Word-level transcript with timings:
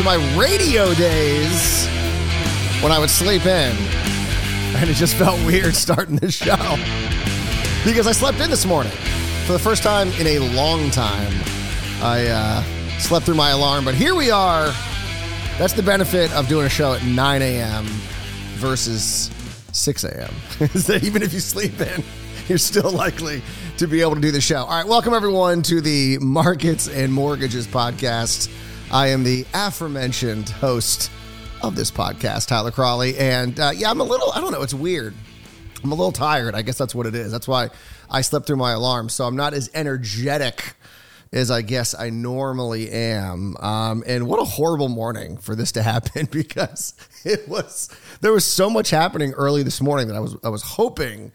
to 0.00 0.06
my 0.06 0.38
radio 0.38 0.94
days 0.94 1.86
when 2.82 2.90
I 2.90 2.98
would 2.98 3.10
sleep 3.10 3.44
in. 3.44 3.76
And 4.76 4.88
it 4.88 4.94
just 4.94 5.14
felt 5.14 5.38
weird 5.44 5.74
starting 5.74 6.16
the 6.16 6.30
show 6.30 6.56
because 7.84 8.06
I 8.06 8.12
slept 8.12 8.40
in 8.40 8.48
this 8.48 8.64
morning 8.64 8.92
for 9.44 9.52
the 9.52 9.58
first 9.58 9.82
time 9.82 10.08
in 10.12 10.26
a 10.26 10.38
long 10.54 10.90
time. 10.90 11.30
I 12.00 12.28
uh, 12.28 12.62
slept 12.98 13.26
through 13.26 13.34
my 13.34 13.50
alarm, 13.50 13.84
but 13.84 13.94
here 13.94 14.14
we 14.14 14.30
are. 14.30 14.72
That's 15.58 15.74
the 15.74 15.82
benefit 15.82 16.32
of 16.32 16.48
doing 16.48 16.64
a 16.64 16.70
show 16.70 16.94
at 16.94 17.04
9 17.04 17.42
a.m. 17.42 17.84
versus 18.54 19.30
6 19.72 20.04
a.m. 20.04 20.34
is 20.60 20.86
that 20.86 21.04
even 21.04 21.22
if 21.22 21.34
you 21.34 21.40
sleep 21.40 21.78
in, 21.78 22.02
you're 22.48 22.56
still 22.56 22.90
likely 22.90 23.42
to 23.76 23.86
be 23.86 24.00
able 24.00 24.14
to 24.14 24.20
do 24.22 24.30
the 24.30 24.40
show. 24.40 24.64
All 24.64 24.68
right, 24.68 24.86
welcome 24.86 25.12
everyone 25.12 25.60
to 25.64 25.82
the 25.82 26.16
Markets 26.20 26.88
and 26.88 27.12
Mortgages 27.12 27.66
podcast. 27.66 28.50
I 28.92 29.08
am 29.08 29.22
the 29.22 29.46
aforementioned 29.54 30.48
host 30.48 31.12
of 31.62 31.76
this 31.76 31.92
podcast, 31.92 32.48
Tyler 32.48 32.72
Cralle. 32.72 33.14
And 33.16 33.58
uh, 33.60 33.70
yeah, 33.72 33.88
I'm 33.88 34.00
a 34.00 34.04
little, 34.04 34.32
I 34.32 34.40
don't 34.40 34.50
know, 34.50 34.62
it's 34.62 34.74
weird. 34.74 35.14
I'm 35.84 35.92
a 35.92 35.94
little 35.94 36.10
tired. 36.10 36.56
I 36.56 36.62
guess 36.62 36.76
that's 36.76 36.92
what 36.92 37.06
it 37.06 37.14
is. 37.14 37.30
That's 37.30 37.46
why 37.46 37.70
I 38.10 38.22
slept 38.22 38.48
through 38.48 38.56
my 38.56 38.72
alarm. 38.72 39.08
So 39.08 39.26
I'm 39.26 39.36
not 39.36 39.54
as 39.54 39.70
energetic 39.74 40.74
as 41.32 41.52
I 41.52 41.62
guess 41.62 41.94
I 41.94 42.10
normally 42.10 42.90
am. 42.90 43.56
Um, 43.58 44.02
and 44.08 44.26
what 44.26 44.40
a 44.40 44.44
horrible 44.44 44.88
morning 44.88 45.36
for 45.36 45.54
this 45.54 45.70
to 45.72 45.82
happen 45.84 46.26
because 46.28 46.94
it 47.24 47.48
was, 47.48 47.90
there 48.20 48.32
was 48.32 48.44
so 48.44 48.68
much 48.68 48.90
happening 48.90 49.32
early 49.34 49.62
this 49.62 49.80
morning 49.80 50.08
that 50.08 50.16
I 50.16 50.20
was, 50.20 50.36
I 50.42 50.48
was 50.48 50.62
hoping 50.62 51.30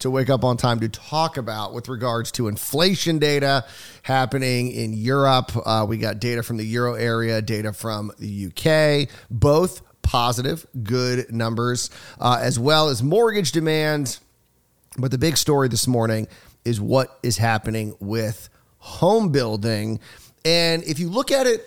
to 0.00 0.10
wake 0.10 0.30
up 0.30 0.44
on 0.44 0.56
time 0.56 0.80
to 0.80 0.88
talk 0.88 1.36
about 1.36 1.72
with 1.72 1.88
regards 1.88 2.32
to 2.32 2.48
inflation 2.48 3.18
data 3.18 3.64
happening 4.02 4.70
in 4.70 4.92
Europe. 4.92 5.52
Uh, 5.64 5.86
we 5.88 5.96
got 5.96 6.18
data 6.18 6.42
from 6.42 6.56
the 6.56 6.64
Euro 6.64 6.94
area, 6.94 7.40
data 7.40 7.72
from 7.72 8.10
the 8.18 8.46
UK, 8.46 9.08
both 9.30 9.82
positive, 10.02 10.66
good 10.82 11.32
numbers, 11.32 11.90
uh, 12.18 12.38
as 12.40 12.58
well 12.58 12.88
as 12.88 13.02
mortgage 13.02 13.52
demand. 13.52 14.18
But 14.98 15.10
the 15.10 15.18
big 15.18 15.36
story 15.36 15.68
this 15.68 15.86
morning 15.86 16.26
is 16.64 16.80
what 16.80 17.18
is 17.22 17.36
happening 17.36 17.94
with 18.00 18.48
home 18.78 19.30
building. 19.30 20.00
And 20.44 20.82
if 20.84 20.98
you 20.98 21.08
look 21.10 21.30
at 21.30 21.46
it 21.46 21.64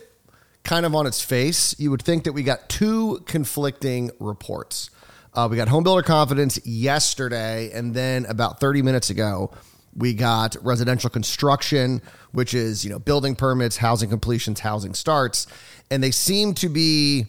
kind 0.64 0.86
of 0.86 0.96
on 0.96 1.06
its 1.06 1.22
face, 1.22 1.80
you 1.80 1.92
would 1.92 2.02
think 2.02 2.24
that 2.24 2.34
we 2.34 2.44
got 2.44 2.70
two 2.70 3.24
conflicting 3.26 4.12
reports. 4.20 4.90
Uh, 5.36 5.48
we 5.50 5.58
got 5.58 5.68
home 5.68 5.84
builder 5.84 6.04
confidence 6.04 6.64
yesterday, 6.66 7.72
and 7.74 7.94
then 7.94 8.26
about 8.28 8.60
30 8.60 8.84
minutes 8.84 9.10
ago, 9.10 9.52
we 9.96 10.14
got 10.14 10.56
residential 10.62 11.10
construction, 11.10 12.02
which 12.32 12.54
is 12.54 12.84
you 12.84 12.90
know 12.90 13.00
building 13.00 13.36
permits, 13.36 13.78
housing 13.78 14.10
completions, 14.10 14.60
housing 14.60 14.94
starts, 14.94 15.48
and 15.90 16.04
they 16.04 16.12
seem 16.12 16.54
to 16.54 16.70
be 16.70 17.26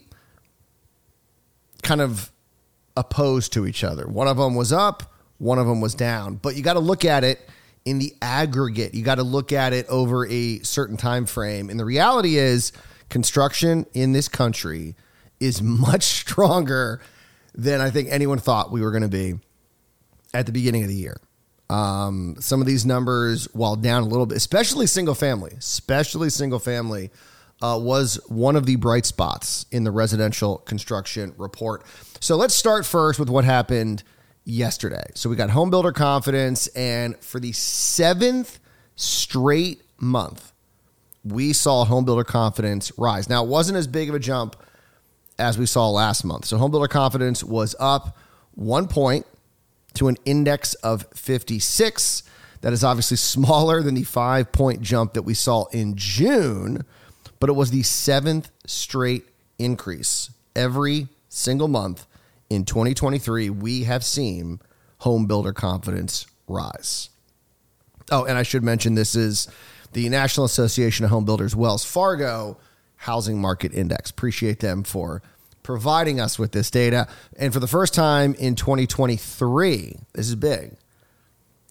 kind 1.83 2.01
of 2.01 2.31
opposed 2.97 3.53
to 3.55 3.67
each 3.67 3.83
other. 3.83 4.07
One 4.07 4.29
of 4.29 4.37
them 4.37 4.55
was 4.55 4.73
up, 4.73 5.15
one 5.39 5.59
of 5.59 5.67
them 5.67 5.81
was 5.81 5.95
down. 5.95 6.37
But 6.37 6.57
you 6.57 6.63
got 6.63 6.75
to 6.75 6.81
look 6.81 7.05
at 7.05 7.25
it 7.25 7.49
in 7.85 7.99
the 7.99 8.15
aggregate. 8.23 8.95
You 8.95 9.03
got 9.03 9.17
to 9.17 9.23
look 9.23 9.53
at 9.53 9.73
it 9.73 9.87
over 9.89 10.27
a 10.27 10.61
certain 10.61 10.97
time 10.97 11.27
frame. 11.27 11.71
And 11.71 11.79
the 11.79 11.85
reality 11.85 12.37
is 12.37 12.73
construction 13.09 13.87
in 13.95 14.13
this 14.13 14.29
country 14.29 14.95
is 15.41 15.63
much 15.63 16.03
stronger 16.05 17.01
than 17.55 17.81
I 17.81 17.91
think 17.91 18.09
anyone 18.11 18.39
thought 18.39 18.71
we 18.71 18.83
were 18.83 18.91
going 18.91 19.03
to 19.03 19.09
be 19.09 19.35
at 20.33 20.47
the 20.47 20.53
beginning 20.53 20.83
of 20.83 20.89
the 20.89 20.95
year. 20.95 21.17
Um, 21.71 22.37
some 22.41 22.61
of 22.61 22.67
these 22.67 22.85
numbers, 22.85 23.49
while 23.55 23.77
down 23.77 24.03
a 24.03 24.07
little 24.07 24.27
bit, 24.27 24.37
especially 24.37 24.87
single 24.87 25.15
family, 25.15 25.53
especially 25.59 26.31
single 26.31 26.59
family, 26.59 27.11
uh, 27.63 27.79
was 27.81 28.21
one 28.29 28.57
of 28.57 28.67
the 28.67 28.77
bright 28.77 29.07
spots 29.07 29.65
in 29.71 29.85
the 29.85 29.91
residential 29.91 30.59
construction 30.59 31.35
report. 31.39 31.85
So 32.21 32.37
let's 32.37 32.55
start 32.55 32.85
first 32.85 33.19
with 33.19 33.31
what 33.31 33.45
happened 33.45 34.03
yesterday. 34.45 35.05
So 35.15 35.31
we 35.31 35.37
got 35.37 35.51
home 35.51 35.71
builder 35.71 35.93
confidence, 35.93 36.67
and 36.69 37.17
for 37.23 37.41
the 37.41 37.53
seventh 37.53 38.59
straight 38.97 39.83
month, 39.99 40.53
we 41.25 41.53
saw 41.55 41.85
home 41.85 42.05
builder 42.05 42.25
confidence 42.25 42.93
rise. 42.99 43.29
Now, 43.29 43.45
it 43.45 43.49
wasn't 43.49 43.79
as 43.79 43.87
big 43.87 44.11
of 44.11 44.15
a 44.15 44.19
jump 44.19 44.57
as 45.39 45.59
we 45.59 45.67
saw 45.67 45.89
last 45.91 46.25
month. 46.25 46.45
So 46.45 46.59
homebuilder 46.59 46.89
confidence 46.89 47.43
was 47.43 47.75
up 47.79 48.17
one 48.55 48.87
point 48.89 49.27
to 49.95 50.09
an 50.09 50.17
index 50.25 50.75
of 50.75 51.07
56. 51.15 52.23
That 52.61 52.73
is 52.73 52.85
obviously 52.85 53.17
smaller 53.17 53.83
than 53.83 53.95
the 53.95 54.05
five 54.05 54.53
point 54.53 54.81
jump 54.81 55.15
that 55.15 55.23
we 55.23 55.35
saw 55.35 55.67
in 55.67 55.97
June, 55.97 56.85
but 57.41 57.51
it 57.51 57.55
was 57.55 57.71
the 57.71 57.83
seventh 57.83 58.51
straight 58.67 59.25
increase. 59.59 60.31
Every 60.57 61.09
single 61.29 61.69
month 61.69 62.07
in 62.49 62.65
2023, 62.65 63.51
we 63.51 63.85
have 63.85 64.05
seen 64.05 64.61
home 64.99 65.27
builder 65.27 65.53
confidence 65.53 66.27
rise. 66.47 67.11
Oh, 68.11 68.25
and 68.25 68.39
I 68.39 68.43
should 68.43 68.63
mention 68.63 68.95
this 68.95 69.15
is 69.15 69.49
the 69.93 70.09
National 70.09 70.47
Association 70.47 71.05
of 71.05 71.11
Home 71.11 71.25
Builders, 71.25 71.57
Wells 71.57 71.85
Fargo 71.85 72.59
Housing 73.05 73.41
Market 73.41 73.73
Index. 73.75 74.11
Appreciate 74.11 74.61
them 74.61 74.83
for 74.83 75.23
providing 75.63 76.21
us 76.21 76.39
with 76.39 76.53
this 76.53 76.71
data. 76.71 77.07
And 77.39 77.53
for 77.53 77.61
the 77.61 77.67
first 77.67 77.95
time 77.95 78.35
in 78.35 78.55
2023, 78.55 79.97
this 80.13 80.29
is 80.29 80.37
big, 80.37 80.77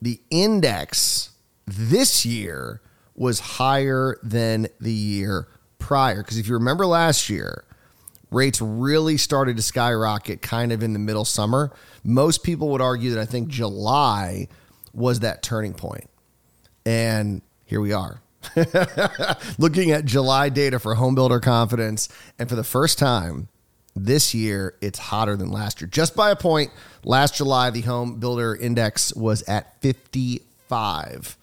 the 0.02 0.20
index 0.30 1.32
this 1.66 2.26
year 2.26 2.82
was 3.16 3.40
higher 3.40 4.18
than 4.22 4.68
the 4.80 4.92
year 4.92 5.48
prior. 5.80 6.18
Because 6.18 6.38
if 6.38 6.48
you 6.48 6.54
remember 6.56 6.86
last 6.86 7.30
year, 7.30 7.66
rates 8.32 8.60
really 8.62 9.18
started 9.18 9.56
to 9.58 9.64
skyrocket 9.64 10.42
kind 10.42 10.72
of 10.72 10.84
in 10.84 10.94
the 10.94 11.00
middle 11.00 11.26
summer. 11.26 11.72
Most 12.04 12.44
people 12.44 12.70
would 12.70 12.82
argue 12.82 13.12
that 13.12 13.20
I 13.20 13.26
think 13.26 13.48
July 13.48 14.48
was 14.94 15.22
that 15.22 15.44
turning 15.44 15.74
point. 15.74 16.10
And 16.86 17.42
here 17.66 17.80
we 17.80 17.94
are. 17.94 18.23
Looking 19.58 19.92
at 19.92 20.06
July 20.06 20.50
data 20.50 20.80
for 20.80 20.96
home 20.96 21.16
builder 21.16 21.40
confidence, 21.40 22.10
and 22.38 22.50
for 22.50 22.56
the 22.56 22.64
first 22.64 22.98
time 23.00 23.48
this 23.96 24.34
year, 24.34 24.76
it's 24.82 25.00
hotter 25.00 25.36
than 25.36 25.52
last 25.52 25.82
year, 25.82 25.88
just 25.88 26.16
by 26.16 26.32
a 26.32 26.36
point. 26.36 26.72
Last 27.04 27.36
July, 27.36 27.70
the 27.70 27.82
home 27.82 28.20
builder 28.20 28.56
index 28.56 29.14
was 29.16 29.44
at 29.44 29.82
55 29.82 31.38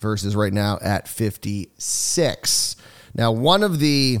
versus 0.00 0.34
right 0.34 0.52
now 0.52 0.78
at 0.82 1.06
56. 1.08 2.76
Now, 3.14 3.32
one 3.32 3.62
of 3.62 3.78
the 3.78 4.18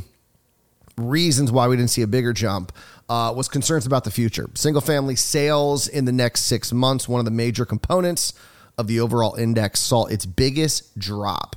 reasons 0.96 1.50
why 1.50 1.66
we 1.68 1.76
didn't 1.76 1.90
see 1.90 2.02
a 2.02 2.06
bigger 2.06 2.32
jump 2.32 2.72
uh, 3.08 3.32
was 3.34 3.48
concerns 3.48 3.86
about 3.86 4.04
the 4.04 4.10
future. 4.10 4.48
Single 4.54 4.80
family 4.80 5.16
sales 5.16 5.88
in 5.88 6.04
the 6.04 6.12
next 6.12 6.42
six 6.42 6.72
months, 6.72 7.08
one 7.08 7.18
of 7.18 7.24
the 7.24 7.30
major 7.30 7.64
components 7.64 8.32
of 8.78 8.86
the 8.86 9.00
overall 9.00 9.34
index, 9.34 9.80
saw 9.80 10.06
its 10.06 10.24
biggest 10.24 10.98
drop 10.98 11.56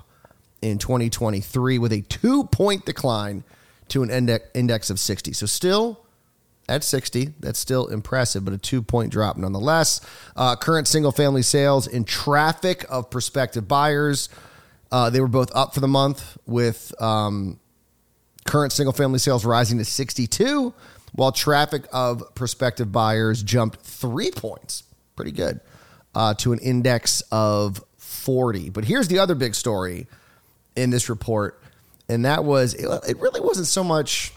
in 0.71 0.77
2023 0.79 1.77
with 1.77 1.91
a 1.91 2.01
two 2.01 2.45
point 2.45 2.85
decline 2.85 3.43
to 3.89 4.03
an 4.03 4.09
index 4.53 4.89
of 4.89 5.00
60. 5.00 5.33
So, 5.33 5.45
still 5.45 6.06
at 6.67 6.83
60, 6.83 7.33
that's 7.39 7.59
still 7.59 7.88
impressive, 7.88 8.44
but 8.44 8.53
a 8.53 8.57
two 8.57 8.81
point 8.81 9.12
drop 9.12 9.38
nonetheless. 9.38 10.01
Uh, 10.35 10.56
current 10.56 10.88
single 10.88 11.12
family 11.12 11.44
sales 11.44 11.88
and 11.88 12.07
traffic 12.07 12.85
of 12.89 13.09
prospective 13.09 13.67
buyers, 13.67 14.29
uh, 14.91 15.09
they 15.09 15.21
were 15.21 15.27
both 15.27 15.56
up 15.56 15.73
for 15.73 15.79
the 15.79 15.88
month 15.88 16.38
with 16.47 16.94
um, 17.00 17.59
current 18.45 18.73
single 18.73 18.94
family 18.94 19.19
sales 19.19 19.45
rising 19.45 19.77
to 19.77 19.85
62, 19.85 20.73
while 21.13 21.31
traffic 21.31 21.85
of 21.94 22.33
prospective 22.33 22.91
buyers 22.91 23.44
jumped 23.44 23.81
three 23.81 24.31
points. 24.31 24.83
Pretty 25.15 25.31
good. 25.31 25.59
Uh, 26.15 26.33
to 26.33 26.53
an 26.53 26.59
index 26.59 27.21
of 27.31 27.83
40. 27.97 28.69
But 28.69 28.85
here's 28.85 29.09
the 29.09 29.19
other 29.19 29.35
big 29.35 29.53
story 29.53 30.07
in 30.75 30.89
this 30.89 31.10
report, 31.10 31.62
and 32.10 32.25
that 32.25 32.44
was 32.44 32.74
it, 32.74 32.88
it 33.07 33.18
really 33.19 33.42
wasn't 33.42 33.68
so 33.68 33.83
much 33.83 34.33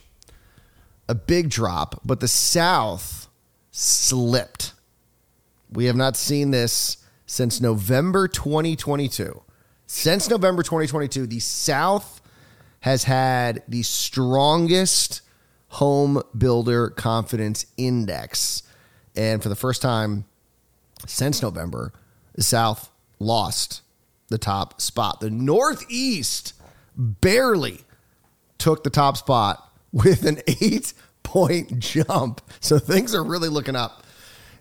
a 1.09 1.15
big 1.15 1.49
drop, 1.51 2.01
but 2.05 2.21
the 2.21 2.29
South 2.29 3.29
slipped. 3.71 4.75
We 5.71 5.87
have 5.87 5.97
not 5.97 6.17
seen 6.17 6.51
this 6.51 6.99
since 7.27 7.61
November 7.61 8.29
2022. 8.29 9.43
Since 9.87 10.29
November 10.29 10.63
2022, 10.63 11.27
the 11.27 11.41
South 11.41 12.21
has 12.81 13.05
had 13.05 13.63
the 13.69 13.83
strongest 13.83 15.23
Home 15.69 16.23
Builder 16.37 16.91
Confidence 16.91 17.67
Index. 17.77 18.63
And 19.17 19.43
for 19.43 19.49
the 19.49 19.57
first 19.57 19.83
time 19.83 20.25
since 21.07 21.43
November, 21.43 21.93
the 22.35 22.43
South 22.43 22.91
lost 23.19 23.83
the 24.29 24.39
top 24.39 24.81
spot. 24.81 25.21
The 25.21 25.31
Northeast 25.31 26.55
barely 26.97 27.81
took 28.59 28.85
the 28.85 28.91
top 28.91 29.17
spot 29.17 29.73
with 29.93 30.25
an 30.25 30.41
eight 30.61 30.93
point 31.23 31.79
jump. 31.79 32.41
So 32.61 32.79
things 32.79 33.15
are 33.15 33.25
really 33.25 33.49
looking 33.49 33.77
up 33.77 34.05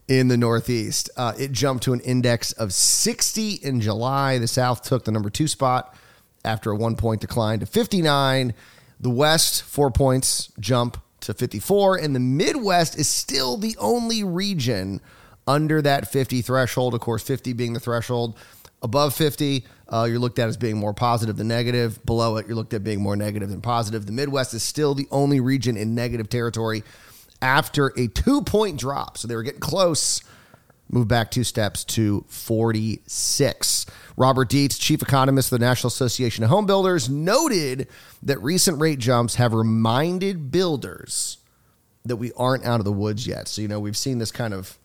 in 0.07 0.27
the 0.27 0.37
Northeast. 0.37 1.09
Uh, 1.17 1.33
it 1.37 1.51
jumped 1.51 1.83
to 1.83 1.93
an 1.93 1.99
index 2.01 2.51
of 2.53 2.73
60 2.73 3.53
in 3.53 3.81
July. 3.81 4.37
The 4.37 4.47
South 4.47 4.83
took 4.83 5.05
the 5.05 5.11
number 5.11 5.29
two 5.29 5.47
spot 5.47 5.95
after 6.45 6.71
a 6.71 6.75
one 6.75 6.95
point 6.95 7.21
decline 7.21 7.59
to 7.59 7.65
59. 7.65 8.53
The 8.99 9.09
West, 9.09 9.63
four 9.63 9.91
points 9.91 10.51
jump 10.59 10.97
to 11.21 11.33
54. 11.33 11.97
And 11.97 12.15
the 12.15 12.19
Midwest 12.19 12.97
is 12.97 13.07
still 13.07 13.57
the 13.57 13.75
only 13.79 14.23
region 14.23 15.01
under 15.45 15.81
that 15.81 16.11
50 16.11 16.41
threshold. 16.41 16.93
Of 16.93 17.01
course, 17.01 17.23
50 17.23 17.53
being 17.53 17.73
the 17.73 17.79
threshold. 17.79 18.37
Above 18.87 19.13
50, 19.13 19.65
uh, 19.89 20.07
you're 20.09 20.17
looked 20.17 20.39
at 20.39 20.47
as 20.47 20.55
being 20.55 20.77
more 20.77 20.93
positive 20.93 21.35
than 21.35 21.49
negative. 21.49 22.05
Below 22.05 22.37
it, 22.37 22.47
you're 22.47 22.55
looked 22.55 22.73
at 22.73 22.85
being 22.85 23.01
more 23.01 23.17
negative 23.17 23.49
than 23.49 23.59
positive. 23.59 24.05
The 24.05 24.13
Midwest 24.13 24.53
is 24.53 24.63
still 24.63 24.95
the 24.95 25.09
only 25.11 25.41
region 25.41 25.75
in 25.75 25.93
negative 25.93 26.29
territory 26.29 26.85
after 27.41 27.87
a 27.97 28.07
two 28.07 28.43
point 28.43 28.79
drop. 28.79 29.17
So 29.17 29.27
they 29.27 29.35
were 29.35 29.43
getting 29.43 29.59
close. 29.59 30.21
Moved 30.89 31.09
back 31.09 31.31
two 31.31 31.43
steps 31.43 31.83
to 31.83 32.23
46. 32.29 33.87
Robert 34.15 34.47
Dietz, 34.47 34.77
chief 34.77 35.01
economist 35.01 35.51
of 35.51 35.59
the 35.59 35.65
National 35.65 35.89
Association 35.89 36.45
of 36.45 36.49
Home 36.49 36.65
Builders, 36.65 37.09
noted 37.09 37.89
that 38.23 38.41
recent 38.41 38.79
rate 38.79 38.99
jumps 38.99 39.35
have 39.35 39.53
reminded 39.53 40.49
builders 40.49 41.39
that 42.05 42.15
we 42.15 42.31
aren't 42.37 42.63
out 42.63 42.79
of 42.79 42.85
the 42.85 42.93
woods 42.93 43.27
yet. 43.27 43.49
So, 43.49 43.61
you 43.61 43.67
know, 43.67 43.81
we've 43.81 43.97
seen 43.97 44.19
this 44.19 44.31
kind 44.31 44.53
of 44.53 44.77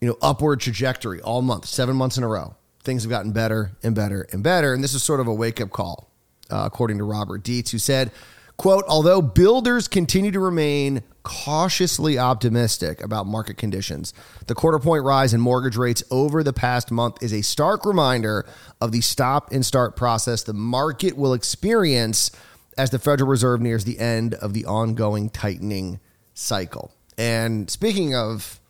you 0.00 0.08
know, 0.08 0.16
upward 0.20 0.60
trajectory 0.60 1.20
all 1.20 1.42
month, 1.42 1.66
seven 1.66 1.96
months 1.96 2.18
in 2.18 2.24
a 2.24 2.28
row. 2.28 2.54
Things 2.82 3.02
have 3.02 3.10
gotten 3.10 3.32
better 3.32 3.72
and 3.82 3.94
better 3.94 4.26
and 4.32 4.42
better. 4.42 4.74
And 4.74 4.84
this 4.84 4.94
is 4.94 5.02
sort 5.02 5.20
of 5.20 5.26
a 5.26 5.34
wake 5.34 5.60
up 5.60 5.70
call, 5.70 6.10
uh, 6.50 6.64
according 6.66 6.98
to 6.98 7.04
Robert 7.04 7.42
Dietz, 7.42 7.70
who 7.70 7.78
said, 7.78 8.12
quote, 8.56 8.84
although 8.86 9.22
builders 9.22 9.88
continue 9.88 10.30
to 10.30 10.40
remain 10.40 11.02
cautiously 11.22 12.18
optimistic 12.18 13.02
about 13.02 13.26
market 13.26 13.56
conditions, 13.56 14.12
the 14.46 14.54
quarter 14.54 14.78
point 14.78 15.04
rise 15.04 15.32
in 15.32 15.40
mortgage 15.40 15.76
rates 15.76 16.04
over 16.10 16.42
the 16.42 16.52
past 16.52 16.90
month 16.90 17.22
is 17.22 17.32
a 17.32 17.42
stark 17.42 17.86
reminder 17.86 18.46
of 18.82 18.92
the 18.92 19.00
stop 19.00 19.50
and 19.50 19.64
start 19.64 19.96
process 19.96 20.42
the 20.42 20.52
market 20.52 21.16
will 21.16 21.32
experience 21.32 22.30
as 22.76 22.90
the 22.90 22.98
Federal 22.98 23.30
Reserve 23.30 23.60
nears 23.60 23.84
the 23.84 23.98
end 23.98 24.34
of 24.34 24.52
the 24.52 24.66
ongoing 24.66 25.30
tightening 25.30 26.00
cycle. 26.34 26.92
And 27.16 27.70
speaking 27.70 28.14
of 28.14 28.60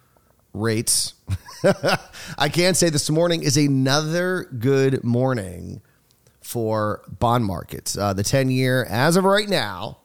rates. 0.55 1.15
I 2.39 2.49
can 2.49 2.75
say 2.75 2.89
this 2.89 3.11
morning 3.11 3.43
is 3.43 3.57
another 3.57 4.45
good 4.59 5.05
morning 5.05 5.83
for 6.41 7.03
bond 7.19 7.45
markets. 7.45 7.99
Uh, 7.99 8.15
the 8.15 8.23
10 8.23 8.51
year, 8.51 8.85
as 8.85 9.17
of 9.17 9.25
right 9.25 9.49
now, 9.49 9.99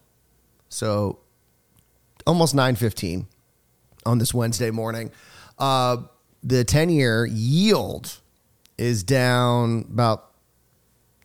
so 0.67 1.19
almost 2.25 2.55
915 2.55 3.27
on 4.05 4.17
this 4.17 4.33
Wednesday 4.33 4.71
morning, 4.71 5.11
uh, 5.57 5.97
the 6.43 6.63
10 6.63 6.89
year 6.89 7.25
yield 7.25 8.19
is 8.77 9.03
down 9.03 9.85
about 9.91 10.31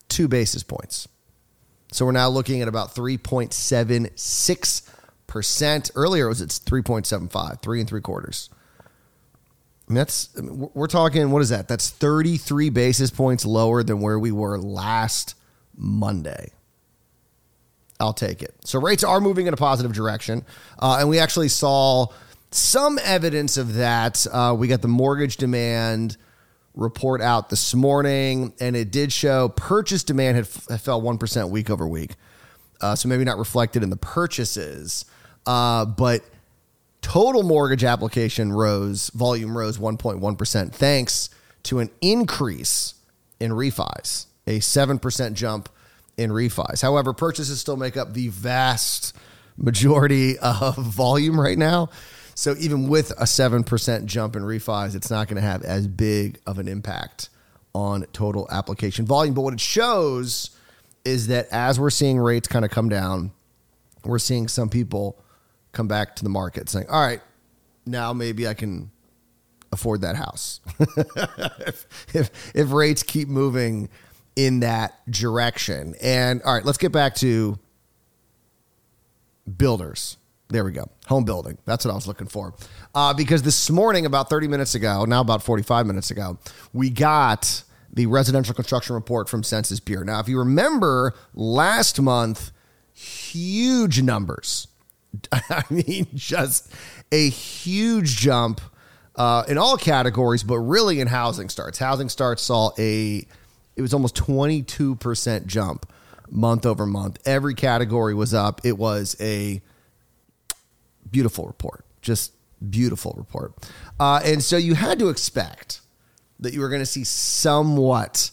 two 0.08 0.28
basis 0.28 0.62
points. 0.62 1.08
So 1.92 2.04
we're 2.04 2.12
now 2.12 2.28
looking 2.28 2.60
at 2.60 2.68
about 2.68 2.94
3.76%. 2.94 5.90
Earlier 5.94 6.26
it 6.26 6.28
was 6.28 6.42
at 6.42 6.48
3.75, 6.48 7.62
three 7.62 7.78
and 7.78 7.88
three 7.88 8.00
quarters. 8.00 8.50
And 9.88 9.96
that's 9.96 10.30
we're 10.36 10.86
talking 10.86 11.30
what 11.30 11.42
is 11.42 11.50
that? 11.50 11.68
That's 11.68 11.90
33 11.90 12.70
basis 12.70 13.10
points 13.10 13.44
lower 13.44 13.82
than 13.82 14.00
where 14.00 14.18
we 14.18 14.32
were 14.32 14.58
last 14.58 15.34
Monday. 15.76 16.52
I'll 18.00 18.14
take 18.14 18.42
it. 18.42 18.54
So 18.64 18.80
rates 18.80 19.04
are 19.04 19.20
moving 19.20 19.46
in 19.46 19.54
a 19.54 19.56
positive 19.56 19.92
direction, 19.92 20.44
uh, 20.78 20.98
and 21.00 21.08
we 21.08 21.18
actually 21.18 21.48
saw 21.48 22.06
some 22.50 22.98
evidence 23.02 23.56
of 23.56 23.74
that. 23.74 24.26
Uh, 24.30 24.54
we 24.58 24.68
got 24.68 24.82
the 24.82 24.88
mortgage 24.88 25.36
demand 25.36 26.16
report 26.74 27.20
out 27.20 27.50
this 27.50 27.74
morning, 27.74 28.52
and 28.60 28.74
it 28.74 28.90
did 28.90 29.12
show 29.12 29.48
purchase 29.50 30.02
demand 30.02 30.36
had, 30.36 30.48
had 30.68 30.80
fell 30.80 31.00
one 31.00 31.18
percent 31.18 31.50
week 31.50 31.70
over 31.70 31.86
week. 31.86 32.12
Uh, 32.80 32.94
so 32.96 33.08
maybe 33.08 33.24
not 33.24 33.38
reflected 33.38 33.82
in 33.82 33.90
the 33.90 33.96
purchases, 33.96 35.04
uh, 35.46 35.84
but 35.84 36.22
Total 37.04 37.42
mortgage 37.42 37.84
application 37.84 38.50
rose, 38.50 39.10
volume 39.10 39.56
rose 39.56 39.76
1.1%, 39.76 40.72
thanks 40.72 41.28
to 41.64 41.78
an 41.78 41.90
increase 42.00 42.94
in 43.38 43.52
refis, 43.52 44.24
a 44.46 44.58
7% 44.58 45.34
jump 45.34 45.68
in 46.16 46.30
refis. 46.30 46.80
However, 46.80 47.12
purchases 47.12 47.60
still 47.60 47.76
make 47.76 47.98
up 47.98 48.14
the 48.14 48.28
vast 48.28 49.14
majority 49.58 50.38
of 50.38 50.76
volume 50.76 51.38
right 51.38 51.58
now. 51.58 51.90
So 52.34 52.54
even 52.58 52.88
with 52.88 53.10
a 53.12 53.24
7% 53.24 54.06
jump 54.06 54.34
in 54.34 54.42
refis, 54.42 54.96
it's 54.96 55.10
not 55.10 55.28
going 55.28 55.36
to 55.36 55.46
have 55.46 55.62
as 55.62 55.86
big 55.86 56.40
of 56.46 56.58
an 56.58 56.68
impact 56.68 57.28
on 57.74 58.06
total 58.14 58.48
application 58.50 59.04
volume. 59.04 59.34
But 59.34 59.42
what 59.42 59.52
it 59.52 59.60
shows 59.60 60.56
is 61.04 61.26
that 61.26 61.48
as 61.52 61.78
we're 61.78 61.90
seeing 61.90 62.18
rates 62.18 62.48
kind 62.48 62.64
of 62.64 62.70
come 62.70 62.88
down, 62.88 63.30
we're 64.04 64.18
seeing 64.18 64.48
some 64.48 64.70
people 64.70 65.20
come 65.74 65.88
back 65.88 66.16
to 66.16 66.24
the 66.24 66.30
market 66.30 66.68
saying, 66.68 66.86
all 66.88 67.00
right, 67.00 67.20
now 67.86 68.12
maybe 68.12 68.48
I 68.48 68.54
can 68.54 68.90
afford 69.72 70.00
that 70.02 70.16
house. 70.16 70.60
if, 70.78 71.86
if, 72.14 72.30
if 72.54 72.72
rates 72.72 73.02
keep 73.02 73.28
moving 73.28 73.88
in 74.36 74.60
that 74.60 74.94
direction. 75.10 75.94
And 76.02 76.42
all 76.42 76.54
right, 76.54 76.64
let's 76.64 76.78
get 76.78 76.92
back 76.92 77.14
to 77.16 77.58
builders. 79.56 80.16
There 80.48 80.64
we 80.64 80.72
go. 80.72 80.88
Home 81.06 81.24
building. 81.24 81.58
That's 81.64 81.84
what 81.84 81.90
I 81.90 81.94
was 81.94 82.06
looking 82.06 82.28
for. 82.28 82.54
Uh, 82.94 83.14
because 83.14 83.42
this 83.42 83.70
morning, 83.70 84.06
about 84.06 84.28
30 84.28 84.48
minutes 84.48 84.74
ago, 84.74 85.04
now 85.04 85.20
about 85.20 85.42
45 85.42 85.86
minutes 85.86 86.10
ago, 86.10 86.38
we 86.72 86.90
got 86.90 87.64
the 87.92 88.06
residential 88.06 88.54
construction 88.54 88.94
report 88.94 89.28
from 89.28 89.42
Census 89.42 89.80
Bureau. 89.80 90.04
Now, 90.04 90.20
if 90.20 90.28
you 90.28 90.38
remember 90.38 91.14
last 91.34 92.00
month, 92.00 92.52
huge 92.92 94.02
numbers 94.02 94.68
I 95.32 95.62
mean, 95.70 96.06
just 96.14 96.72
a 97.12 97.28
huge 97.28 98.16
jump 98.16 98.60
uh, 99.16 99.44
in 99.48 99.58
all 99.58 99.76
categories, 99.76 100.42
but 100.42 100.58
really 100.58 101.00
in 101.00 101.08
housing 101.08 101.48
starts. 101.48 101.78
Housing 101.78 102.08
starts 102.08 102.42
saw 102.42 102.70
a, 102.78 103.26
it 103.76 103.82
was 103.82 103.94
almost 103.94 104.16
22% 104.16 105.46
jump 105.46 105.92
month 106.30 106.66
over 106.66 106.86
month. 106.86 107.18
Every 107.24 107.54
category 107.54 108.14
was 108.14 108.34
up. 108.34 108.60
It 108.64 108.78
was 108.78 109.16
a 109.20 109.62
beautiful 111.10 111.46
report, 111.46 111.84
just 112.02 112.32
beautiful 112.70 113.14
report. 113.16 113.52
Uh, 114.00 114.20
and 114.24 114.42
so 114.42 114.56
you 114.56 114.74
had 114.74 114.98
to 114.98 115.08
expect 115.08 115.80
that 116.40 116.52
you 116.52 116.60
were 116.60 116.68
going 116.68 116.82
to 116.82 116.86
see 116.86 117.04
somewhat 117.04 118.30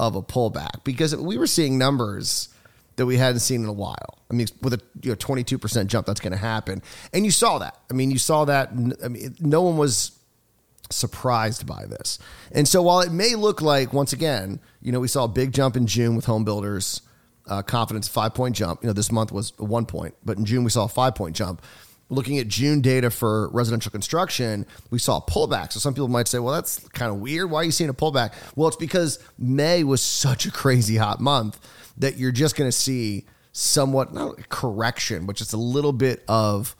of 0.00 0.16
a 0.16 0.22
pullback 0.22 0.82
because 0.84 1.14
we 1.14 1.38
were 1.38 1.46
seeing 1.46 1.78
numbers 1.78 2.48
that 2.96 3.06
we 3.06 3.16
hadn't 3.16 3.40
seen 3.40 3.62
in 3.62 3.68
a 3.68 3.72
while. 3.72 4.18
I 4.30 4.34
mean, 4.34 4.46
with 4.62 4.74
a 4.74 4.80
you 5.02 5.10
know, 5.10 5.16
22% 5.16 5.86
jump, 5.86 6.06
that's 6.06 6.20
going 6.20 6.32
to 6.32 6.38
happen. 6.38 6.82
And 7.12 7.24
you 7.24 7.30
saw 7.30 7.58
that. 7.58 7.78
I 7.90 7.94
mean, 7.94 8.10
you 8.10 8.18
saw 8.18 8.44
that. 8.44 8.70
I 9.04 9.08
mean, 9.08 9.36
no 9.40 9.62
one 9.62 9.76
was 9.76 10.12
surprised 10.90 11.66
by 11.66 11.86
this. 11.86 12.18
And 12.52 12.68
so 12.68 12.82
while 12.82 13.00
it 13.00 13.12
may 13.12 13.34
look 13.34 13.62
like, 13.62 13.92
once 13.92 14.12
again, 14.12 14.60
you 14.80 14.92
know, 14.92 15.00
we 15.00 15.08
saw 15.08 15.24
a 15.24 15.28
big 15.28 15.52
jump 15.52 15.76
in 15.76 15.86
June 15.86 16.16
with 16.16 16.24
home 16.26 16.44
builders, 16.44 17.02
uh, 17.46 17.62
confidence, 17.62 18.08
five 18.08 18.34
point 18.34 18.56
jump. 18.56 18.82
You 18.82 18.88
know, 18.88 18.92
this 18.92 19.12
month 19.12 19.32
was 19.32 19.52
one 19.58 19.86
point, 19.86 20.14
but 20.24 20.38
in 20.38 20.44
June 20.44 20.64
we 20.64 20.70
saw 20.70 20.84
a 20.84 20.88
five 20.88 21.14
point 21.14 21.36
jump. 21.36 21.62
Looking 22.14 22.38
at 22.38 22.48
June 22.48 22.80
data 22.80 23.10
for 23.10 23.48
residential 23.50 23.90
construction, 23.90 24.66
we 24.90 24.98
saw 24.98 25.18
a 25.18 25.22
pullback. 25.22 25.72
So 25.72 25.80
some 25.80 25.94
people 25.94 26.08
might 26.08 26.28
say, 26.28 26.38
well, 26.38 26.54
that's 26.54 26.78
kind 26.88 27.10
of 27.10 27.18
weird. 27.18 27.50
Why 27.50 27.60
are 27.60 27.64
you 27.64 27.70
seeing 27.70 27.90
a 27.90 27.94
pullback? 27.94 28.32
Well, 28.56 28.68
it's 28.68 28.76
because 28.76 29.18
May 29.38 29.84
was 29.84 30.00
such 30.02 30.46
a 30.46 30.50
crazy 30.50 30.96
hot 30.96 31.20
month 31.20 31.58
that 31.98 32.16
you're 32.16 32.32
just 32.32 32.56
going 32.56 32.68
to 32.68 32.76
see 32.76 33.26
somewhat 33.52 34.12
not 34.12 34.38
a 34.38 34.42
correction, 34.44 35.26
but 35.26 35.36
just 35.36 35.52
a 35.52 35.56
little 35.56 35.92
bit 35.92 36.24
of 36.28 36.76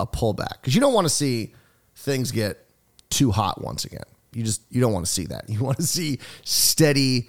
a 0.00 0.06
pullback 0.06 0.54
because 0.60 0.74
you 0.74 0.80
don't 0.80 0.94
want 0.94 1.04
to 1.04 1.12
see 1.12 1.54
things 1.96 2.32
get 2.32 2.66
too 3.10 3.30
hot 3.30 3.62
once 3.62 3.84
again. 3.84 4.02
You 4.32 4.42
just 4.42 4.62
you 4.70 4.80
don't 4.80 4.92
want 4.92 5.06
to 5.06 5.12
see 5.12 5.26
that. 5.26 5.44
You 5.48 5.62
want 5.62 5.76
to 5.76 5.86
see 5.86 6.18
steady 6.42 7.28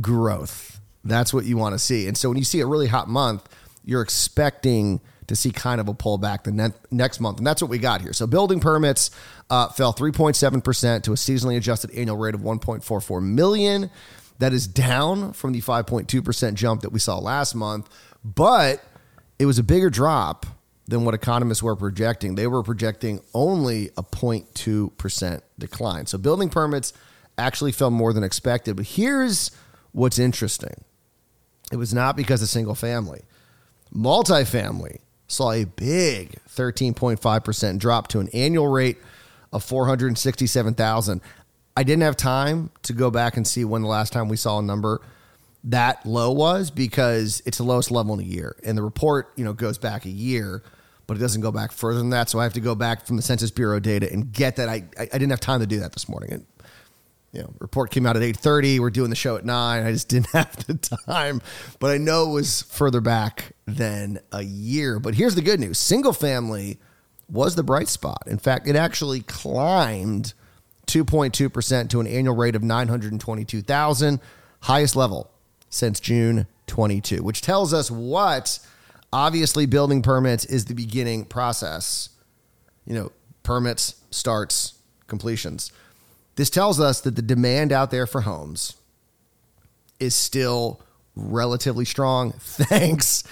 growth. 0.00 0.80
That's 1.04 1.32
what 1.34 1.44
you 1.44 1.56
want 1.56 1.74
to 1.74 1.78
see. 1.78 2.08
And 2.08 2.16
so 2.16 2.28
when 2.28 2.38
you 2.38 2.44
see 2.44 2.60
a 2.60 2.66
really 2.66 2.86
hot 2.88 3.08
month, 3.08 3.46
you're 3.84 4.02
expecting 4.02 5.00
to 5.28 5.36
see 5.36 5.50
kind 5.50 5.80
of 5.80 5.88
a 5.88 5.94
pullback 5.94 6.44
the 6.44 6.52
ne- 6.52 6.72
next 6.90 7.20
month. 7.20 7.38
And 7.38 7.46
that's 7.46 7.60
what 7.60 7.70
we 7.70 7.78
got 7.78 8.00
here. 8.00 8.12
So 8.12 8.26
building 8.26 8.60
permits 8.60 9.10
uh, 9.50 9.68
fell 9.68 9.92
3.7% 9.92 11.02
to 11.02 11.12
a 11.12 11.14
seasonally 11.14 11.56
adjusted 11.56 11.90
annual 11.92 12.16
rate 12.16 12.34
of 12.34 12.40
1.44 12.40 13.22
million. 13.22 13.90
That 14.38 14.52
is 14.52 14.66
down 14.66 15.32
from 15.32 15.52
the 15.52 15.60
5.2% 15.60 16.54
jump 16.54 16.82
that 16.82 16.90
we 16.90 16.98
saw 16.98 17.18
last 17.18 17.54
month, 17.54 17.88
but 18.22 18.84
it 19.38 19.46
was 19.46 19.58
a 19.58 19.62
bigger 19.62 19.90
drop 19.90 20.46
than 20.88 21.04
what 21.04 21.14
economists 21.14 21.62
were 21.62 21.74
projecting. 21.74 22.34
They 22.34 22.46
were 22.46 22.62
projecting 22.62 23.20
only 23.34 23.88
a 23.96 24.02
0.2% 24.02 25.40
decline. 25.58 26.06
So 26.06 26.18
building 26.18 26.48
permits 26.48 26.92
actually 27.38 27.72
fell 27.72 27.90
more 27.90 28.12
than 28.12 28.24
expected. 28.24 28.76
But 28.76 28.86
here's 28.86 29.50
what's 29.92 30.18
interesting 30.18 30.84
it 31.72 31.76
was 31.76 31.92
not 31.92 32.16
because 32.16 32.42
of 32.42 32.48
single 32.48 32.76
family, 32.76 33.22
multifamily 33.92 35.00
saw 35.28 35.52
a 35.52 35.64
big 35.64 36.36
13.5% 36.48 37.78
drop 37.78 38.08
to 38.08 38.20
an 38.20 38.28
annual 38.32 38.68
rate 38.68 38.98
of 39.52 39.64
467,000. 39.64 41.20
I 41.76 41.82
didn't 41.82 42.02
have 42.02 42.16
time 42.16 42.70
to 42.82 42.92
go 42.92 43.10
back 43.10 43.36
and 43.36 43.46
see 43.46 43.64
when 43.64 43.82
the 43.82 43.88
last 43.88 44.12
time 44.12 44.28
we 44.28 44.36
saw 44.36 44.58
a 44.58 44.62
number 44.62 45.00
that 45.64 46.06
low 46.06 46.30
was 46.30 46.70
because 46.70 47.42
it's 47.44 47.58
the 47.58 47.64
lowest 47.64 47.90
level 47.90 48.14
in 48.14 48.20
a 48.20 48.22
year. 48.22 48.56
And 48.64 48.78
the 48.78 48.82
report, 48.82 49.32
you 49.36 49.44
know, 49.44 49.52
goes 49.52 49.78
back 49.78 50.04
a 50.04 50.10
year, 50.10 50.62
but 51.06 51.16
it 51.16 51.20
doesn't 51.20 51.42
go 51.42 51.50
back 51.50 51.72
further 51.72 51.98
than 51.98 52.10
that. 52.10 52.30
So 52.30 52.38
I 52.38 52.44
have 52.44 52.52
to 52.54 52.60
go 52.60 52.74
back 52.74 53.04
from 53.04 53.16
the 53.16 53.22
Census 53.22 53.50
Bureau 53.50 53.80
data 53.80 54.10
and 54.10 54.32
get 54.32 54.56
that. 54.56 54.68
I, 54.68 54.84
I, 54.98 55.02
I 55.02 55.06
didn't 55.18 55.30
have 55.30 55.40
time 55.40 55.60
to 55.60 55.66
do 55.66 55.80
that 55.80 55.92
this 55.92 56.08
morning. 56.08 56.46
You 57.32 57.42
know, 57.42 57.54
report 57.58 57.90
came 57.90 58.06
out 58.06 58.16
at 58.16 58.22
8.30. 58.22 58.78
We're 58.78 58.90
doing 58.90 59.10
the 59.10 59.16
show 59.16 59.36
at 59.36 59.44
9. 59.44 59.86
I 59.86 59.92
just 59.92 60.08
didn't 60.10 60.30
have 60.30 60.66
the 60.66 60.74
time. 60.74 61.42
But 61.78 61.90
I 61.90 61.98
know 61.98 62.30
it 62.30 62.32
was 62.32 62.62
further 62.62 63.00
back 63.00 63.52
than 63.66 64.20
a 64.32 64.42
year. 64.42 64.98
But 64.98 65.14
here's 65.14 65.34
the 65.34 65.42
good 65.42 65.60
news. 65.60 65.78
Single 65.78 66.12
family 66.12 66.78
was 67.28 67.54
the 67.54 67.62
bright 67.62 67.88
spot. 67.88 68.22
In 68.26 68.38
fact, 68.38 68.68
it 68.68 68.76
actually 68.76 69.20
climbed 69.20 70.32
2.2% 70.86 71.90
to 71.90 72.00
an 72.00 72.06
annual 72.06 72.36
rate 72.36 72.54
of 72.54 72.62
922,000, 72.62 74.20
highest 74.60 74.96
level 74.96 75.30
since 75.68 76.00
June 76.00 76.46
22, 76.68 77.22
which 77.22 77.42
tells 77.42 77.74
us 77.74 77.90
what 77.90 78.58
obviously 79.12 79.66
building 79.66 80.02
permits 80.02 80.44
is 80.44 80.66
the 80.66 80.74
beginning 80.74 81.24
process. 81.24 82.10
You 82.84 82.94
know, 82.94 83.12
permits, 83.42 83.96
starts, 84.10 84.74
completions. 85.06 85.72
This 86.36 86.50
tells 86.50 86.78
us 86.78 87.00
that 87.00 87.16
the 87.16 87.22
demand 87.22 87.72
out 87.72 87.90
there 87.90 88.06
for 88.06 88.20
homes 88.20 88.76
is 89.98 90.14
still 90.14 90.80
relatively 91.14 91.84
strong 91.84 92.32
thanks 92.38 93.24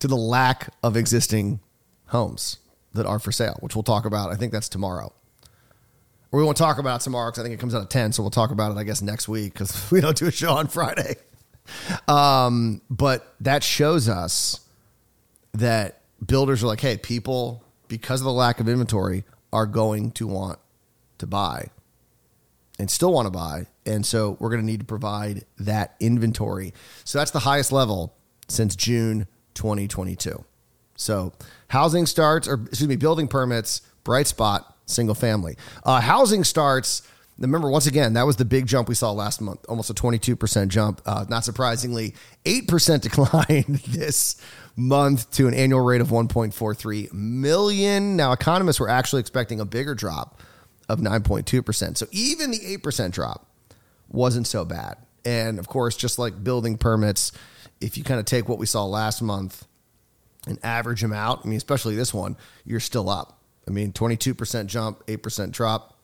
to 0.00 0.08
the 0.08 0.16
lack 0.16 0.72
of 0.82 0.96
existing 0.96 1.60
homes 2.06 2.58
that 2.94 3.06
are 3.06 3.18
for 3.18 3.32
sale, 3.32 3.56
which 3.60 3.76
we'll 3.76 3.82
talk 3.82 4.04
about. 4.04 4.30
I 4.30 4.34
think 4.34 4.52
that's 4.52 4.68
tomorrow. 4.68 5.12
Or 6.30 6.40
we 6.40 6.44
won't 6.44 6.56
talk 6.56 6.78
about 6.78 7.00
tomorrow 7.00 7.30
because 7.30 7.40
I 7.40 7.42
think 7.44 7.54
it 7.54 7.60
comes 7.60 7.74
out 7.74 7.82
at 7.82 7.90
10. 7.90 8.12
So 8.12 8.22
we'll 8.22 8.30
talk 8.30 8.50
about 8.50 8.72
it, 8.72 8.78
I 8.78 8.84
guess, 8.84 9.00
next 9.00 9.28
week 9.28 9.52
because 9.54 9.90
we 9.90 10.00
don't 10.00 10.16
do 10.16 10.26
a 10.26 10.32
show 10.32 10.52
on 10.52 10.68
Friday. 10.68 11.16
Um, 12.08 12.80
but 12.88 13.34
that 13.40 13.62
shows 13.62 14.08
us 14.08 14.60
that 15.52 16.00
builders 16.24 16.64
are 16.64 16.66
like, 16.66 16.80
hey, 16.80 16.96
people, 16.96 17.62
because 17.88 18.22
of 18.22 18.24
the 18.24 18.32
lack 18.32 18.58
of 18.58 18.70
inventory, 18.70 19.24
are 19.52 19.66
going 19.66 20.12
to 20.12 20.26
want 20.26 20.58
to 21.18 21.26
buy 21.26 21.68
and 22.78 22.90
still 22.90 23.12
want 23.12 23.26
to 23.26 23.30
buy. 23.30 23.66
And 23.86 24.04
so 24.04 24.36
we're 24.38 24.50
going 24.50 24.60
to 24.60 24.66
need 24.66 24.80
to 24.80 24.86
provide 24.86 25.44
that 25.58 25.96
inventory. 26.00 26.74
So 27.04 27.18
that's 27.18 27.30
the 27.30 27.40
highest 27.40 27.72
level 27.72 28.14
since 28.48 28.76
June 28.76 29.26
2022. 29.54 30.44
So 30.96 31.32
housing 31.68 32.06
starts, 32.06 32.48
or 32.48 32.54
excuse 32.54 32.88
me, 32.88 32.96
building 32.96 33.28
permits, 33.28 33.82
bright 34.04 34.26
spot, 34.26 34.76
single 34.86 35.14
family. 35.14 35.56
Uh, 35.84 36.00
housing 36.00 36.44
starts 36.44 37.02
Remember, 37.38 37.70
once 37.70 37.86
again, 37.86 38.14
that 38.14 38.26
was 38.26 38.36
the 38.36 38.44
big 38.44 38.66
jump 38.66 38.88
we 38.88 38.96
saw 38.96 39.12
last 39.12 39.40
month, 39.40 39.64
almost 39.68 39.90
a 39.90 39.94
22% 39.94 40.68
jump. 40.68 41.00
Uh, 41.06 41.24
not 41.28 41.44
surprisingly, 41.44 42.14
8% 42.44 43.00
decline 43.02 43.80
this 43.86 44.40
month 44.74 45.30
to 45.32 45.46
an 45.46 45.54
annual 45.54 45.80
rate 45.80 46.00
of 46.00 46.08
1.43 46.08 47.12
million. 47.12 48.16
Now, 48.16 48.32
economists 48.32 48.80
were 48.80 48.88
actually 48.88 49.20
expecting 49.20 49.60
a 49.60 49.64
bigger 49.64 49.94
drop 49.94 50.40
of 50.88 51.00
9.2%. 51.00 51.96
So 51.96 52.06
even 52.10 52.50
the 52.50 52.58
8% 52.78 53.10
drop 53.10 53.46
wasn't 54.08 54.46
so 54.46 54.64
bad. 54.64 54.96
And 55.24 55.58
of 55.58 55.68
course, 55.68 55.96
just 55.96 56.18
like 56.18 56.42
building 56.42 56.78
permits, 56.78 57.32
if 57.80 57.98
you 57.98 58.04
kind 58.04 58.20
of 58.20 58.26
take 58.26 58.48
what 58.48 58.58
we 58.58 58.66
saw 58.66 58.84
last 58.84 59.20
month 59.20 59.66
and 60.46 60.58
average 60.62 61.02
them 61.02 61.12
out, 61.12 61.40
I 61.44 61.48
mean, 61.48 61.56
especially 61.56 61.94
this 61.96 62.14
one, 62.14 62.36
you're 62.64 62.80
still 62.80 63.10
up. 63.10 63.40
I 63.66 63.70
mean, 63.70 63.92
22% 63.92 64.66
jump, 64.66 65.04
8% 65.06 65.50
drop 65.50 65.98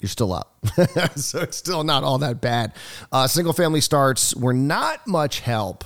you're 0.00 0.08
still 0.08 0.32
up. 0.32 0.56
so 1.16 1.40
it's 1.40 1.56
still 1.56 1.84
not 1.84 2.04
all 2.04 2.18
that 2.18 2.40
bad. 2.40 2.72
Uh, 3.10 3.26
single 3.26 3.52
family 3.52 3.80
starts 3.80 4.34
were 4.34 4.54
not 4.54 5.06
much 5.06 5.40
help 5.40 5.84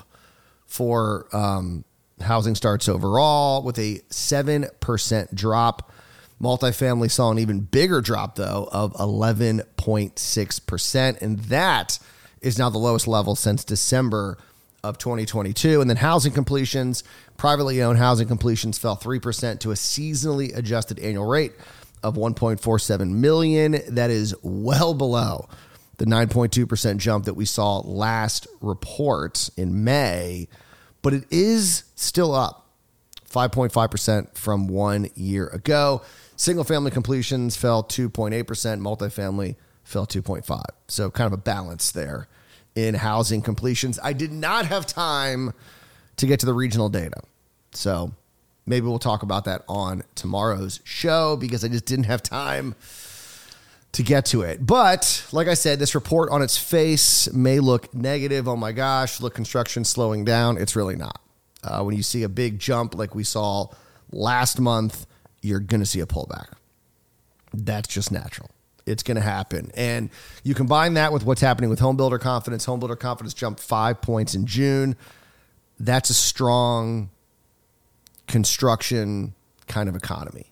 for 0.66 1.28
um, 1.32 1.84
housing 2.20 2.54
starts 2.54 2.88
overall, 2.88 3.62
with 3.62 3.78
a 3.78 4.00
7% 4.10 5.34
drop. 5.34 5.92
Multifamily 6.42 7.10
saw 7.10 7.30
an 7.30 7.38
even 7.38 7.60
bigger 7.60 8.00
drop, 8.00 8.34
though, 8.34 8.68
of 8.72 8.94
11.6%. 8.94 11.22
And 11.22 11.38
that 11.40 11.98
is 12.40 12.58
now 12.58 12.68
the 12.68 12.78
lowest 12.78 13.06
level 13.06 13.36
since 13.36 13.64
December 13.64 14.38
of 14.82 14.98
2022. 14.98 15.80
And 15.80 15.88
then 15.88 15.98
housing 15.98 16.32
completions, 16.32 17.04
privately 17.36 17.80
owned 17.80 17.98
housing 17.98 18.26
completions 18.26 18.78
fell 18.78 18.96
3% 18.96 19.60
to 19.60 19.70
a 19.70 19.74
seasonally 19.74 20.56
adjusted 20.56 20.98
annual 20.98 21.26
rate 21.26 21.52
of 22.02 22.16
1.47 22.16 23.10
million. 23.10 23.78
That 23.88 24.10
is 24.10 24.34
well 24.42 24.94
below 24.94 25.48
the 25.98 26.06
9.2% 26.06 26.96
jump 26.96 27.26
that 27.26 27.34
we 27.34 27.44
saw 27.44 27.78
last 27.78 28.48
report 28.60 29.48
in 29.56 29.84
May, 29.84 30.48
but 31.02 31.14
it 31.14 31.22
is 31.30 31.84
still 31.94 32.34
up 32.34 32.61
5.5% 33.32 34.36
from 34.36 34.68
one 34.68 35.08
year 35.14 35.48
ago. 35.48 36.02
Single 36.36 36.64
family 36.64 36.90
completions 36.90 37.56
fell 37.56 37.82
2.8%, 37.82 38.44
multifamily 38.44 39.56
fell 39.84 40.06
2.5. 40.06 40.62
So 40.88 41.10
kind 41.10 41.26
of 41.26 41.32
a 41.32 41.42
balance 41.42 41.90
there 41.90 42.28
in 42.74 42.94
housing 42.94 43.42
completions. 43.42 43.98
I 44.02 44.12
did 44.12 44.32
not 44.32 44.66
have 44.66 44.86
time 44.86 45.52
to 46.16 46.26
get 46.26 46.40
to 46.40 46.46
the 46.46 46.54
regional 46.54 46.88
data. 46.88 47.22
So 47.72 48.12
maybe 48.66 48.86
we'll 48.86 48.98
talk 48.98 49.22
about 49.22 49.44
that 49.44 49.62
on 49.68 50.02
tomorrow's 50.14 50.80
show 50.84 51.36
because 51.36 51.64
I 51.64 51.68
just 51.68 51.86
didn't 51.86 52.04
have 52.04 52.22
time 52.22 52.74
to 53.92 54.02
get 54.02 54.26
to 54.26 54.42
it. 54.42 54.66
But 54.66 55.26
like 55.32 55.48
I 55.48 55.54
said, 55.54 55.78
this 55.78 55.94
report 55.94 56.30
on 56.30 56.42
its 56.42 56.56
face 56.56 57.32
may 57.32 57.60
look 57.60 57.94
negative. 57.94 58.48
Oh 58.48 58.56
my 58.56 58.72
gosh, 58.72 59.20
look, 59.20 59.34
construction 59.34 59.84
slowing 59.84 60.24
down. 60.24 60.58
It's 60.58 60.76
really 60.76 60.96
not. 60.96 61.21
Uh, 61.62 61.82
when 61.82 61.96
you 61.96 62.02
see 62.02 62.22
a 62.22 62.28
big 62.28 62.58
jump 62.58 62.94
like 62.94 63.14
we 63.14 63.24
saw 63.24 63.66
last 64.10 64.60
month, 64.60 65.06
you're 65.42 65.60
going 65.60 65.80
to 65.80 65.86
see 65.86 66.00
a 66.00 66.06
pullback. 66.06 66.52
That's 67.54 67.88
just 67.88 68.10
natural. 68.10 68.50
It's 68.86 69.02
going 69.02 69.16
to 69.16 69.22
happen. 69.22 69.70
And 69.74 70.10
you 70.42 70.54
combine 70.54 70.94
that 70.94 71.12
with 71.12 71.24
what's 71.24 71.40
happening 71.40 71.70
with 71.70 71.78
home 71.78 71.96
builder 71.96 72.18
confidence. 72.18 72.64
Home 72.64 72.80
builder 72.80 72.96
confidence 72.96 73.34
jumped 73.34 73.60
five 73.60 74.00
points 74.02 74.34
in 74.34 74.46
June. 74.46 74.96
That's 75.78 76.10
a 76.10 76.14
strong 76.14 77.10
construction 78.26 79.34
kind 79.66 79.88
of 79.88 79.94
economy. 79.94 80.46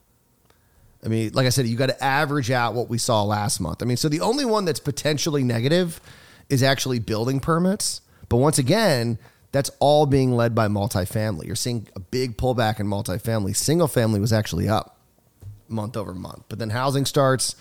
I 1.05 1.09
mean, 1.09 1.31
like 1.33 1.47
I 1.47 1.49
said, 1.49 1.67
you 1.67 1.77
got 1.77 1.89
to 1.89 2.05
average 2.05 2.51
out 2.51 2.75
what 2.75 2.89
we 2.89 2.99
saw 2.99 3.23
last 3.23 3.59
month. 3.59 3.83
I 3.83 3.87
mean, 3.87 3.97
so 3.97 4.09
the 4.09 4.21
only 4.21 4.45
one 4.45 4.65
that's 4.65 4.81
potentially 4.81 5.43
negative 5.43 6.01
is 6.49 6.63
actually 6.63 6.99
building 6.99 7.41
permits. 7.41 8.03
But 8.29 8.37
once 8.37 8.59
again, 8.59 9.19
that's 9.53 9.71
all 9.81 10.07
being 10.07 10.33
led 10.33 10.55
by 10.55 10.69
multifamily. 10.69 11.47
You're 11.47 11.57
seeing 11.57 11.89
a 11.97 12.01
big 12.01 12.37
pullback 12.37 12.81
in 12.81 12.87
multifamily. 12.87 13.57
Single 13.57 13.89
family 13.89 14.21
was 14.21 14.33
actually 14.33 14.69
up 14.69 14.99
month 15.69 15.97
over 15.97 16.15
month. 16.15 16.45
But 16.49 16.59
then 16.59 16.71
housing 16.71 17.05
starts, 17.05 17.57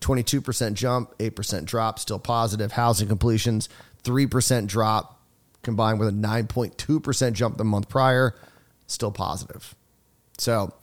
22% 0.00 0.74
jump, 0.74 1.16
8% 1.18 1.64
drop, 1.64 1.98
still 1.98 2.18
positive. 2.18 2.72
Housing 2.72 3.08
completions, 3.08 3.68
3% 4.04 4.66
drop 4.66 5.20
combined 5.62 5.98
with 5.98 6.08
a 6.08 6.12
9.2% 6.12 7.32
jump 7.32 7.56
the 7.58 7.64
month 7.64 7.88
prior 7.88 8.34
still 8.90 9.12
positive. 9.12 9.74
So 10.38 10.74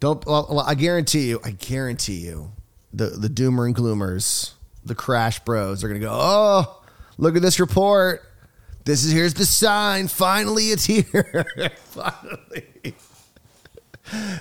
don't. 0.00 0.24
I 0.28 0.74
guarantee 0.74 1.28
you. 1.28 1.40
I 1.44 1.50
guarantee 1.50 2.20
you. 2.20 2.52
The 2.92 3.06
the 3.06 3.28
doomer 3.28 3.66
and 3.66 3.74
gloomers, 3.74 4.52
the 4.84 4.94
crash 4.94 5.40
bros, 5.40 5.84
are 5.84 5.88
gonna 5.88 6.00
go. 6.00 6.10
Oh, 6.12 6.82
look 7.18 7.36
at 7.36 7.42
this 7.42 7.60
report. 7.60 8.22
This 8.84 9.04
is 9.04 9.12
here's 9.12 9.34
the 9.34 9.46
sign. 9.46 10.08
Finally, 10.08 10.66
it's 10.66 10.84
here. 10.84 11.46
Finally. 11.84 12.94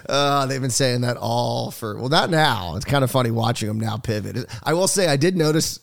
Uh, 0.09 0.45
they've 0.47 0.61
been 0.61 0.69
saying 0.69 1.01
that 1.01 1.17
all 1.17 1.71
for 1.71 1.97
well, 1.97 2.09
not 2.09 2.29
now. 2.29 2.75
It's 2.75 2.85
kind 2.85 3.03
of 3.03 3.11
funny 3.11 3.31
watching 3.31 3.67
them 3.67 3.79
now 3.79 3.97
pivot. 3.97 4.49
I 4.63 4.73
will 4.73 4.87
say 4.87 5.07
I 5.07 5.15
did 5.15 5.37
notice. 5.37 5.79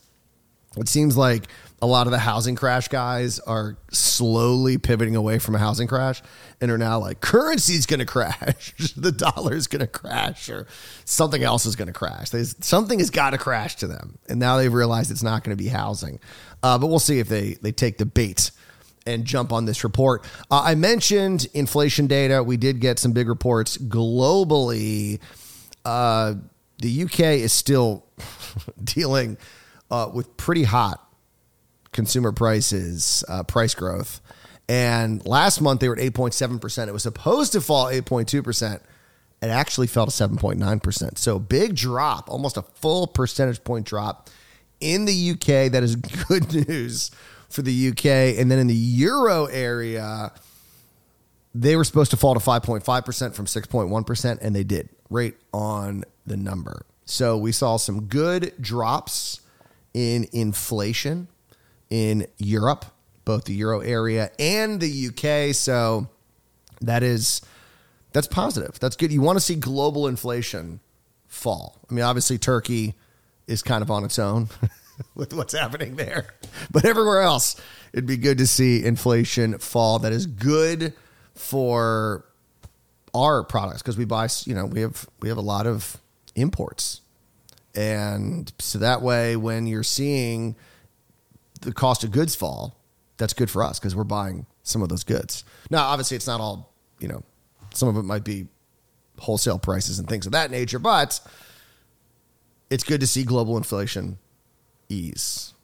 It 0.76 0.88
seems 0.88 1.16
like 1.16 1.44
a 1.80 1.86
lot 1.86 2.06
of 2.06 2.10
the 2.10 2.18
housing 2.18 2.56
crash 2.56 2.88
guys 2.88 3.38
are 3.40 3.76
slowly 3.90 4.78
pivoting 4.78 5.14
away 5.14 5.38
from 5.38 5.54
a 5.54 5.58
housing 5.58 5.86
crash 5.86 6.22
and 6.60 6.70
are 6.70 6.78
now 6.78 6.98
like 6.98 7.20
currency's 7.20 7.86
going 7.86 8.00
to 8.00 8.06
crash, 8.06 8.74
the 8.96 9.12
dollar's 9.12 9.68
going 9.68 9.80
to 9.80 9.86
crash, 9.86 10.48
or 10.48 10.66
something 11.04 11.42
else 11.42 11.66
is 11.66 11.76
going 11.76 11.86
to 11.86 11.92
crash. 11.92 12.30
There's, 12.30 12.56
something 12.60 12.98
has 12.98 13.10
got 13.10 13.30
to 13.30 13.38
crash 13.38 13.76
to 13.76 13.86
them, 13.86 14.18
and 14.28 14.40
now 14.40 14.56
they've 14.56 14.72
realized 14.72 15.10
it's 15.10 15.22
not 15.22 15.44
going 15.44 15.56
to 15.56 15.62
be 15.62 15.68
housing. 15.68 16.18
Uh, 16.62 16.78
but 16.78 16.88
we'll 16.88 16.98
see 16.98 17.20
if 17.20 17.28
they 17.28 17.54
they 17.62 17.70
take 17.70 17.98
the 17.98 18.06
bait 18.06 18.50
and 19.06 19.24
jump 19.24 19.52
on 19.52 19.64
this 19.64 19.84
report. 19.84 20.24
Uh, 20.50 20.62
I 20.64 20.74
mentioned 20.74 21.46
inflation 21.54 22.08
data. 22.08 22.42
We 22.42 22.56
did 22.56 22.80
get 22.80 22.98
some 22.98 23.12
big 23.12 23.28
reports 23.28 23.78
globally. 23.78 25.20
Uh, 25.84 26.34
the 26.78 27.04
UK 27.04 27.20
is 27.20 27.52
still 27.52 28.04
dealing 28.84 29.38
uh, 29.90 30.10
with 30.12 30.36
pretty 30.36 30.64
hot 30.64 31.07
consumer 31.92 32.32
prices, 32.32 33.24
uh, 33.28 33.42
price 33.42 33.74
growth. 33.74 34.20
And 34.68 35.24
last 35.24 35.60
month 35.60 35.80
they 35.80 35.88
were 35.88 35.98
at 35.98 36.12
8.7%. 36.12 36.88
It 36.88 36.92
was 36.92 37.02
supposed 37.02 37.52
to 37.52 37.60
fall 37.60 37.86
8.2%. 37.86 38.80
It 39.40 39.46
actually 39.46 39.86
fell 39.86 40.06
to 40.06 40.10
7.9%. 40.10 41.18
So 41.18 41.38
big 41.38 41.76
drop, 41.76 42.28
almost 42.28 42.56
a 42.56 42.62
full 42.62 43.06
percentage 43.06 43.62
point 43.64 43.86
drop 43.86 44.28
in 44.80 45.04
the 45.04 45.30
UK. 45.30 45.72
That 45.72 45.82
is 45.82 45.96
good 46.28 46.68
news 46.68 47.10
for 47.48 47.62
the 47.62 47.88
UK. 47.88 48.38
And 48.38 48.50
then 48.50 48.58
in 48.58 48.66
the 48.66 48.74
euro 48.74 49.46
area, 49.46 50.32
they 51.54 51.76
were 51.76 51.84
supposed 51.84 52.10
to 52.10 52.16
fall 52.16 52.34
to 52.34 52.40
5.5% 52.40 53.34
from 53.34 53.46
6.1%, 53.46 54.38
and 54.42 54.54
they 54.54 54.64
did 54.64 54.88
right 55.08 55.34
on 55.52 56.04
the 56.26 56.36
number. 56.36 56.84
So 57.04 57.38
we 57.38 57.52
saw 57.52 57.78
some 57.78 58.02
good 58.02 58.52
drops 58.60 59.40
in 59.94 60.28
inflation 60.32 61.28
in 61.90 62.26
Europe, 62.38 62.84
both 63.24 63.44
the 63.44 63.54
euro 63.54 63.80
area 63.80 64.30
and 64.38 64.80
the 64.80 65.08
UK. 65.08 65.54
So 65.54 66.08
that 66.80 67.02
is 67.02 67.42
that's 68.12 68.26
positive. 68.26 68.78
That's 68.80 68.96
good. 68.96 69.12
You 69.12 69.20
want 69.20 69.36
to 69.36 69.44
see 69.44 69.54
global 69.54 70.06
inflation 70.06 70.80
fall. 71.26 71.76
I 71.90 71.94
mean, 71.94 72.04
obviously 72.04 72.38
Turkey 72.38 72.94
is 73.46 73.62
kind 73.62 73.82
of 73.82 73.90
on 73.90 74.04
its 74.04 74.18
own 74.18 74.48
with 75.14 75.32
what's 75.34 75.54
happening 75.54 75.96
there. 75.96 76.34
But 76.70 76.84
everywhere 76.84 77.22
else, 77.22 77.60
it'd 77.92 78.06
be 78.06 78.16
good 78.16 78.38
to 78.38 78.46
see 78.46 78.84
inflation 78.84 79.58
fall. 79.58 79.98
That 80.00 80.12
is 80.12 80.26
good 80.26 80.94
for 81.34 82.24
our 83.14 83.42
products 83.44 83.82
because 83.82 83.96
we 83.96 84.04
buy, 84.04 84.28
you 84.44 84.54
know, 84.54 84.66
we 84.66 84.80
have 84.80 85.08
we 85.20 85.28
have 85.28 85.38
a 85.38 85.42
lot 85.42 85.66
of 85.66 85.98
imports. 86.34 87.00
And 87.74 88.52
so 88.58 88.78
that 88.78 89.02
way 89.02 89.36
when 89.36 89.66
you're 89.66 89.82
seeing 89.82 90.56
the 91.60 91.72
cost 91.72 92.04
of 92.04 92.10
goods 92.10 92.34
fall, 92.34 92.76
that's 93.16 93.32
good 93.32 93.50
for 93.50 93.62
us 93.62 93.78
because 93.78 93.96
we're 93.96 94.04
buying 94.04 94.46
some 94.62 94.82
of 94.82 94.88
those 94.88 95.04
goods. 95.04 95.44
Now, 95.70 95.86
obviously 95.86 96.16
it's 96.16 96.26
not 96.26 96.40
all, 96.40 96.72
you 96.98 97.08
know, 97.08 97.22
some 97.74 97.88
of 97.88 97.96
it 97.96 98.02
might 98.02 98.24
be 98.24 98.46
wholesale 99.18 99.58
prices 99.58 99.98
and 99.98 100.08
things 100.08 100.26
of 100.26 100.32
that 100.32 100.50
nature, 100.50 100.78
but 100.78 101.20
it's 102.70 102.84
good 102.84 103.00
to 103.00 103.06
see 103.06 103.24
global 103.24 103.56
inflation 103.56 104.18
ease. 104.88 105.54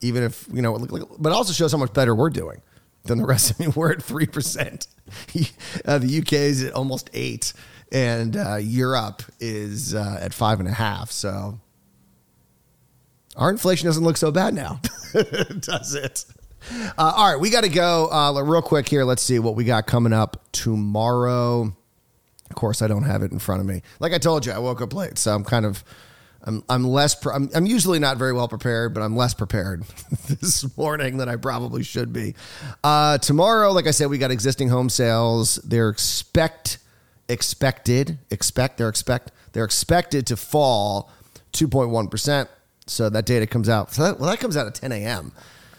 Even 0.00 0.22
if, 0.22 0.46
you 0.52 0.60
know, 0.60 0.78
but 1.18 1.32
also 1.32 1.52
shows 1.52 1.72
how 1.72 1.78
much 1.78 1.92
better 1.92 2.14
we're 2.14 2.30
doing 2.30 2.60
than 3.04 3.18
the 3.18 3.24
rest. 3.24 3.54
I 3.58 3.64
mean, 3.64 3.72
we're 3.74 3.92
at 3.92 3.98
3%. 3.98 4.86
uh, 5.84 5.98
the 5.98 6.18
UK 6.18 6.32
is 6.32 6.64
at 6.64 6.72
almost 6.72 7.08
8 7.14 7.52
and 7.92 8.36
uh, 8.36 8.56
Europe 8.56 9.22
is 9.40 9.94
uh, 9.94 10.18
at 10.20 10.34
five 10.34 10.60
and 10.60 10.68
a 10.68 10.72
half. 10.72 11.10
So 11.10 11.60
our 13.36 13.50
inflation 13.50 13.86
doesn't 13.86 14.04
look 14.04 14.16
so 14.16 14.30
bad 14.30 14.54
now, 14.54 14.80
does 15.60 15.94
it? 15.94 16.24
Uh, 16.98 17.12
all 17.16 17.32
right, 17.32 17.40
we 17.40 17.50
got 17.50 17.62
to 17.62 17.68
go 17.68 18.10
uh, 18.10 18.40
real 18.42 18.62
quick 18.62 18.88
here. 18.88 19.04
Let's 19.04 19.22
see 19.22 19.38
what 19.38 19.54
we 19.54 19.64
got 19.64 19.86
coming 19.86 20.12
up 20.12 20.44
tomorrow. 20.52 21.72
Of 22.50 22.56
course, 22.56 22.82
I 22.82 22.88
don't 22.88 23.04
have 23.04 23.22
it 23.22 23.32
in 23.32 23.38
front 23.38 23.60
of 23.60 23.66
me. 23.66 23.82
Like 24.00 24.12
I 24.12 24.18
told 24.18 24.46
you, 24.46 24.52
I 24.52 24.58
woke 24.58 24.80
up 24.80 24.92
late, 24.92 25.18
so 25.18 25.34
I'm 25.34 25.44
kind 25.44 25.64
of. 25.66 25.84
I'm, 26.44 26.62
I'm 26.68 26.84
less. 26.84 27.16
Pre- 27.16 27.32
I'm, 27.32 27.50
I'm 27.56 27.66
usually 27.66 27.98
not 27.98 28.18
very 28.18 28.32
well 28.32 28.46
prepared, 28.46 28.94
but 28.94 29.02
I'm 29.02 29.16
less 29.16 29.34
prepared 29.34 29.82
this 30.28 30.76
morning 30.76 31.16
than 31.16 31.28
I 31.28 31.34
probably 31.34 31.82
should 31.82 32.12
be. 32.12 32.36
Uh, 32.84 33.18
tomorrow, 33.18 33.72
like 33.72 33.88
I 33.88 33.90
said, 33.90 34.10
we 34.10 34.18
got 34.18 34.30
existing 34.30 34.68
home 34.68 34.88
sales. 34.88 35.56
They're 35.64 35.88
expect 35.88 36.78
expected 37.28 38.18
expect 38.30 38.78
they're 38.78 38.88
expect 38.88 39.32
they're 39.52 39.64
expected 39.64 40.26
to 40.28 40.36
fall 40.36 41.10
2.1 41.52 42.10
percent. 42.10 42.48
So 42.86 43.10
that 43.10 43.26
data 43.26 43.46
comes 43.46 43.68
out. 43.68 43.92
So 43.92 44.04
that, 44.04 44.20
well, 44.20 44.30
that 44.30 44.38
comes 44.38 44.56
out 44.56 44.66
at 44.66 44.74
10 44.74 44.92
a.m. 44.92 45.32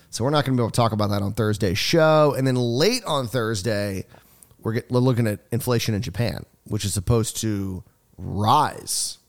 So 0.09 0.23
we're 0.23 0.29
not 0.29 0.45
going 0.45 0.57
to 0.57 0.61
be 0.61 0.63
able 0.63 0.71
to 0.71 0.75
talk 0.75 0.91
about 0.91 1.09
that 1.09 1.21
on 1.21 1.33
Thursday's 1.33 1.77
show. 1.77 2.35
And 2.37 2.45
then 2.45 2.55
late 2.55 3.03
on 3.05 3.27
Thursday, 3.27 4.05
we're, 4.59 4.73
get, 4.73 4.91
we're 4.91 4.99
looking 4.99 5.27
at 5.27 5.39
inflation 5.51 5.95
in 5.95 6.01
Japan, 6.01 6.45
which 6.65 6.85
is 6.85 6.93
supposed 6.93 7.37
to 7.37 7.83
rise, 8.17 9.19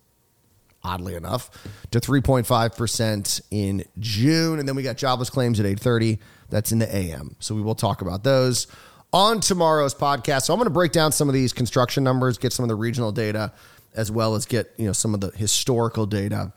oddly 0.82 1.14
enough, 1.14 1.50
to 1.90 2.00
3.5% 2.00 3.40
in 3.50 3.84
June. 3.98 4.58
And 4.58 4.68
then 4.68 4.74
we 4.74 4.82
got 4.82 4.96
jobless 4.96 5.30
claims 5.30 5.60
at 5.60 5.66
8.30. 5.66 6.18
That's 6.50 6.72
in 6.72 6.78
the 6.78 6.94
AM. 6.94 7.36
So 7.38 7.54
we 7.54 7.62
will 7.62 7.74
talk 7.74 8.00
about 8.02 8.24
those 8.24 8.66
on 9.12 9.40
tomorrow's 9.40 9.94
podcast. 9.94 10.42
So 10.42 10.52
I'm 10.52 10.58
going 10.58 10.66
to 10.66 10.70
break 10.70 10.92
down 10.92 11.12
some 11.12 11.28
of 11.28 11.34
these 11.34 11.52
construction 11.52 12.02
numbers, 12.02 12.38
get 12.38 12.52
some 12.52 12.64
of 12.64 12.68
the 12.68 12.74
regional 12.74 13.12
data, 13.12 13.52
as 13.94 14.10
well 14.10 14.34
as 14.34 14.46
get 14.46 14.72
you 14.76 14.86
know 14.86 14.92
some 14.92 15.14
of 15.14 15.20
the 15.20 15.30
historical 15.30 16.06
data 16.06 16.52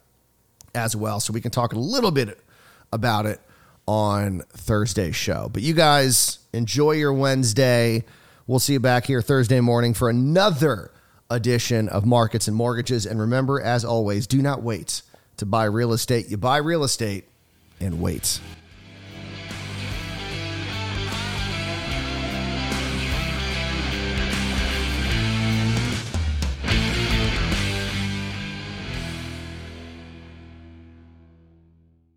as 0.76 0.96
well, 0.96 1.20
so 1.20 1.34
we 1.34 1.42
can 1.42 1.52
talk 1.52 1.74
a 1.74 1.80
little 1.80 2.12
bit 2.12 2.40
about 2.92 3.26
it 3.26 3.40
on 3.88 4.42
Thursday's 4.50 5.16
show. 5.16 5.50
But 5.52 5.64
you 5.64 5.74
guys 5.74 6.40
enjoy 6.54 6.92
your 6.92 7.14
Wednesday. 7.14 8.04
We'll 8.48 8.60
see 8.60 8.74
you 8.74 8.80
back 8.80 9.06
here 9.06 9.22
Thursday 9.22 9.60
morning 9.60 9.94
for 9.94 10.10
another 10.10 10.92
edition 11.30 11.90
of 11.90 12.06
Markets 12.06 12.48
and 12.48 12.56
Mortgages. 12.56 13.06
And 13.06 13.20
remember, 13.20 13.62
as 13.62 13.86
always, 13.86 14.28
do 14.28 14.42
not 14.42 14.62
wait 14.62 15.02
to 15.38 15.46
buy 15.46 15.66
real 15.66 15.94
estate. 15.94 16.30
You 16.30 16.38
buy 16.38 16.58
real 16.58 16.84
estate 16.84 17.26
and 17.80 18.02
wait. 18.02 18.40